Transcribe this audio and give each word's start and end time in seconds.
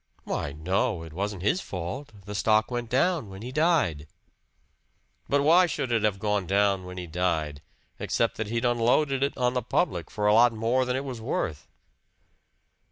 "Why, 0.23 0.51
no. 0.53 1.03
It 1.03 1.13
wasn't 1.13 1.43
his 1.43 1.61
fault. 1.61 2.11
The 2.25 2.33
stock 2.33 2.71
went 2.71 2.89
down 2.89 3.29
when 3.29 3.43
he 3.43 3.51
died." 3.51 4.07
"But 5.29 5.43
why 5.43 5.67
should 5.67 5.91
it 5.91 6.01
have 6.01 6.17
gone 6.17 6.47
down 6.47 6.85
when 6.85 6.97
he 6.97 7.05
died, 7.05 7.61
except 7.99 8.37
that 8.37 8.47
he'd 8.47 8.65
unloaded 8.65 9.21
it 9.21 9.37
on 9.37 9.53
the 9.53 9.61
public 9.61 10.09
for 10.09 10.25
a 10.25 10.33
lot 10.33 10.53
more 10.53 10.85
than 10.85 10.95
it 10.95 11.05
was 11.05 11.21
worth?" 11.21 11.67